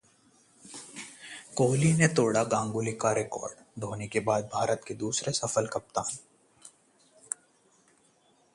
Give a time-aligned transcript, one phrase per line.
[1.57, 6.17] कोहली ने तोड़ा गांगुली का रिकॉर्ड, धोनी के बाद भारत के दूसरे सफल कप्तान